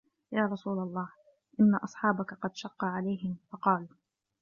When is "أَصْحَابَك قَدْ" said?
1.75-2.55